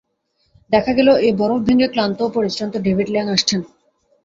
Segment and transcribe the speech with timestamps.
[0.71, 3.61] দেখা গেল, এই বরফ ভেঙে ক্লান্ত ও পরিশ্রান্ত ডেভিড ল্যাং আসছেন।